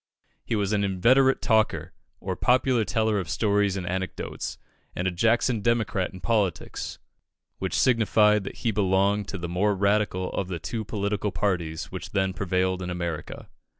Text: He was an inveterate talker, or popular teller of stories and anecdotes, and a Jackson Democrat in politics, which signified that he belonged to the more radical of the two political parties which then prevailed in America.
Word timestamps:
He 0.43 0.55
was 0.55 0.73
an 0.73 0.83
inveterate 0.83 1.43
talker, 1.43 1.93
or 2.19 2.35
popular 2.35 2.83
teller 2.83 3.19
of 3.19 3.29
stories 3.29 3.77
and 3.77 3.85
anecdotes, 3.87 4.57
and 4.95 5.07
a 5.07 5.11
Jackson 5.11 5.61
Democrat 5.61 6.11
in 6.11 6.21
politics, 6.21 6.97
which 7.59 7.77
signified 7.77 8.43
that 8.45 8.55
he 8.65 8.71
belonged 8.71 9.27
to 9.27 9.37
the 9.37 9.47
more 9.47 9.75
radical 9.75 10.33
of 10.33 10.47
the 10.47 10.57
two 10.57 10.83
political 10.83 11.31
parties 11.31 11.91
which 11.91 12.13
then 12.13 12.33
prevailed 12.33 12.81
in 12.81 12.89
America. 12.89 13.47